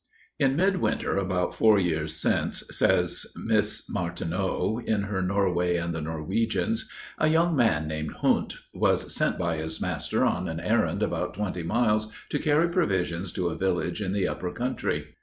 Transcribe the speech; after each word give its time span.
In 0.39 0.55
mid 0.55 0.77
winter 0.77 1.15
about 1.15 1.53
four 1.53 1.77
years 1.77 2.15
since, 2.15 2.63
says 2.71 3.27
Miss 3.35 3.87
Martineau, 3.87 4.81
in 4.83 5.03
her 5.03 5.21
Norway 5.21 5.75
and 5.77 5.93
the 5.93 6.01
Norwegians, 6.01 6.89
a 7.19 7.27
young 7.29 7.55
man 7.55 7.87
named 7.87 8.13
Hund, 8.13 8.55
was 8.73 9.13
sent 9.15 9.37
by 9.37 9.57
his 9.57 9.79
master 9.79 10.25
on 10.25 10.47
an 10.47 10.59
errand 10.59 11.03
about 11.03 11.35
twenty 11.35 11.61
miles, 11.61 12.11
to 12.29 12.39
carry 12.39 12.67
provisions 12.67 13.31
to 13.33 13.49
a 13.49 13.55
village 13.55 14.01
in 14.01 14.11
the 14.11 14.27
upper 14.27 14.51
country. 14.51 15.13